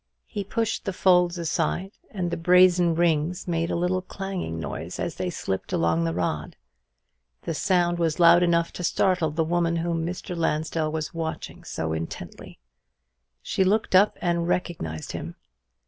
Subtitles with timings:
[0.25, 5.13] He pushed the folds aside; and the brazen rings made a little clanging noise as
[5.13, 6.55] they slipped along the rod.
[7.43, 10.35] The sound was loud enough to startle the woman whom Mr.
[10.35, 12.57] Lansdell was watching so intently.
[13.43, 15.35] She looked up and recognized him.